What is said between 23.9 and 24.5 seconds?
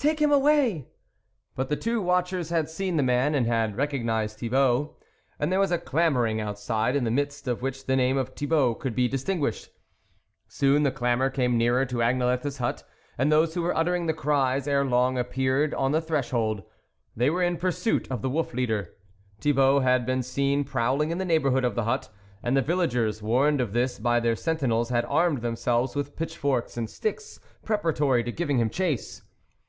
by their